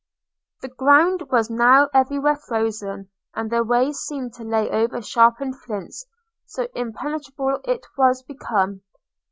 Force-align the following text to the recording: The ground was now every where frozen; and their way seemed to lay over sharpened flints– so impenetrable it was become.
The 0.63 0.67
ground 0.69 1.21
was 1.31 1.51
now 1.51 1.87
every 1.93 2.17
where 2.17 2.35
frozen; 2.35 3.11
and 3.35 3.51
their 3.51 3.63
way 3.63 3.91
seemed 3.93 4.33
to 4.33 4.43
lay 4.43 4.67
over 4.67 4.99
sharpened 4.99 5.59
flints– 5.61 6.07
so 6.47 6.67
impenetrable 6.73 7.59
it 7.65 7.85
was 7.99 8.23
become. 8.23 8.81